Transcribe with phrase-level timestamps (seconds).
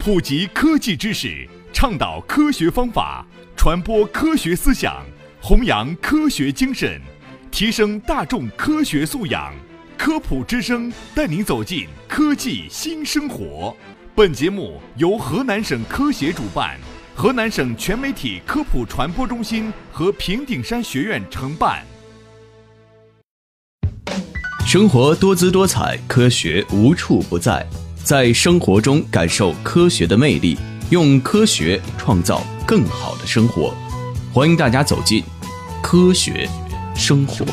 [0.00, 3.22] 普及科技知识，倡导科学方法，
[3.54, 5.04] 传播科学思想，
[5.42, 6.98] 弘扬科学精神，
[7.50, 9.54] 提升大众科学素养。
[9.98, 13.76] 科普之声带您走进科技新生活。
[14.14, 16.80] 本节目由河南省科协主办，
[17.14, 21.84] 河南省全媒体科普传播中心和平顶山学院承办。
[24.66, 27.66] 生活多姿多彩，科学无处不在，
[28.02, 30.56] 在生活中感受科学的魅力，
[30.90, 33.72] 用科学创造更好的生活。
[34.32, 35.22] 欢迎大家走进
[35.82, 36.48] 科学
[36.94, 37.44] 生活。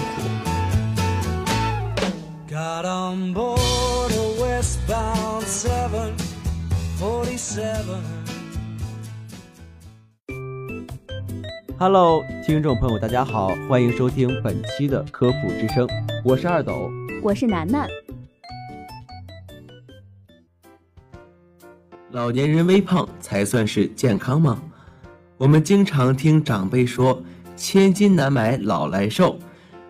[2.50, 8.00] Got on board a westbound 747.
[11.78, 15.88] Hello，听众朋友，大家好，欢迎收听本期的科普之声，
[16.24, 16.90] 我是二斗。
[17.22, 17.88] 我是楠楠。
[22.12, 24.58] 老年人微胖才算是健康吗？
[25.38, 27.22] 我们经常听长辈说
[27.58, 29.38] “千金难买老来瘦”，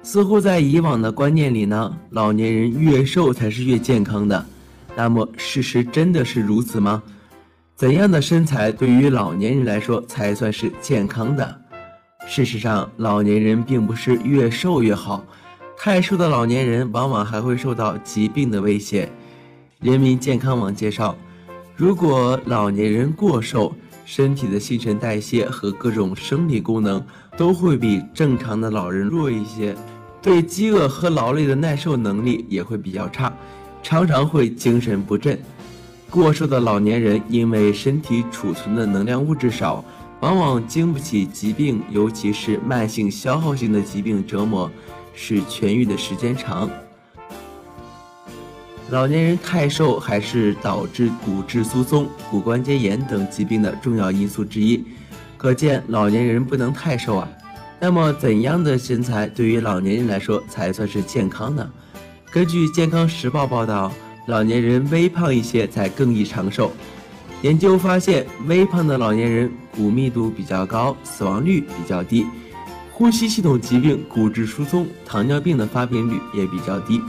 [0.02, 4.44] 似乎在以往的观念里呢，老年人越瘦才是越健康的。
[4.96, 7.04] 那么，事实真的是如此吗？
[7.76, 11.62] 怎样的身材对于老年人来说才算是健康的？
[12.28, 15.24] 事实上，老年人并不是越瘦越好，
[15.78, 19.08] 太瘦的老年人往往还会受到疾病的威胁。
[19.80, 21.16] 人民健康网介绍。
[21.78, 23.72] 如果老年人过瘦，
[24.04, 27.06] 身体的新陈代谢和各种生理功能
[27.38, 29.76] 都会比正常的老人弱一些，
[30.20, 33.32] 对饥饿和劳累的耐受能力也会比较差，
[33.84, 35.40] 常常会精神不振。
[36.10, 39.86] 过瘦的老年人因为身体储存的能量物质少，
[40.22, 44.68] 往往经不起疾病，尤其是慢性消耗性的疾病折磨，
[45.14, 46.68] 使痊愈的时间长。
[48.90, 54.82] 老年人太瘦还是导致骨质疏松、骨关节炎等疾病的重要因素之一，
[55.36, 57.28] 可见老年人不能太瘦啊。
[57.82, 61.70] 那么，怎样的身材对于老年人来说才算是健康呢？
[62.32, 63.92] 根据《健康时报》报道，
[64.28, 66.72] 老年人微胖一些才更易长寿。
[67.42, 72.26] 研究发现，微胖的老年人骨密度比较高，死亡率比较低，
[72.94, 77.02] 呼吸系统疾病、骨质疏松、糖尿病的发病率也比较低。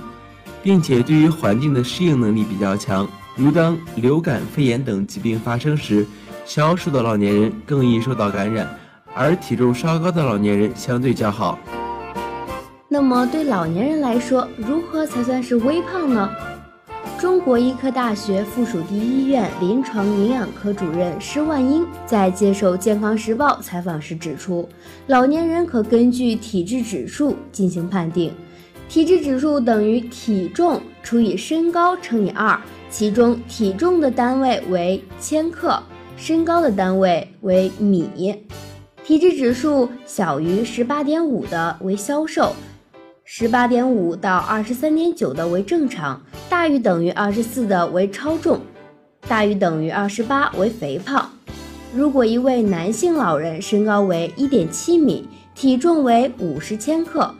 [0.62, 6.06] 并且对于环境的适应能力比较强，如当流感、肺炎等疾病发生时，
[6.44, 8.68] 消瘦的老年人更易受到感染，
[9.14, 11.58] 而体重稍高的老年人相对较好。
[12.88, 16.30] 那么对老年人来说，如何才算是微胖呢？
[17.18, 24.68] 中国医科大学附属第一医院临床营养科主任施万英在接受《健康时报》采访时指出，
[25.08, 28.32] 老年人可根据体质指数进行判定。
[28.88, 32.58] 体质指数等于体重除以身高乘以二，
[32.90, 35.82] 其中体重的单位为千克，
[36.16, 38.08] 身高的单位为米。
[39.04, 42.54] 体质指数小于十八点五的为消瘦，
[43.24, 48.58] 十八点五到二十三点九的为正常，大于等于二十四的为超重，
[49.28, 51.30] 大于等于二十八为肥胖。
[51.94, 57.34] 如果一位男性老人身高为一点七米，体重为五十千克。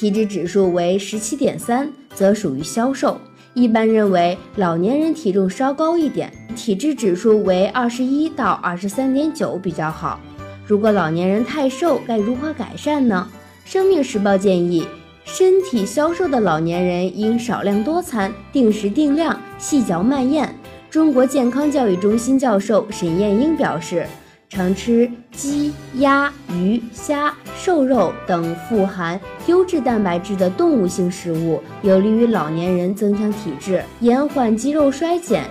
[0.00, 3.20] 体脂指数为十七点三，则属于消瘦。
[3.52, 10.18] 一般认为，老年人体重稍高一点，体质指数为二十一到二十三点九比较好。
[10.64, 13.28] 如果老年人太瘦，该如何改善呢？
[13.66, 14.86] 生命时报建议，
[15.26, 20.48] 身体消瘦的老年人应少量多餐，定时定量，细嚼慢咽。
[20.88, 24.06] 中国健康教育中心教授沈艳英表示。
[24.50, 35.44] 常吃鸡、鸭、鱼、虾、瘦肉等富含优质蛋白质的动物性食物，有利于老年人增强体质，延缓肌肉衰减。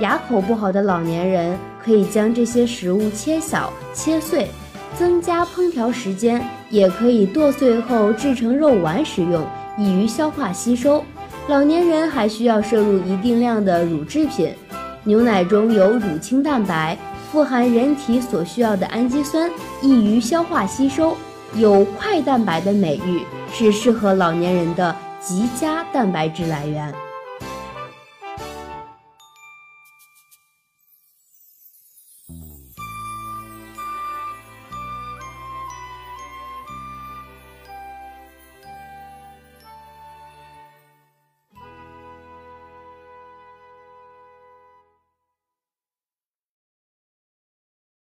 [0.00, 4.48] 牙口不好的老年人可以将这些食物切小、切碎，
[4.96, 9.46] 增加烹调时间，也可以剁碎后制成肉丸食用，
[9.78, 11.04] 易于消化吸收。
[11.46, 14.52] 老年人还需要摄入一定量的乳制品，
[15.04, 16.98] 牛奶中有乳清蛋白。
[17.34, 19.50] 富含人体所需要的氨基酸，
[19.82, 21.16] 易于消化吸收，
[21.56, 23.22] 有快蛋白的美誉，
[23.52, 26.94] 是适合老年人的极佳蛋白质来源。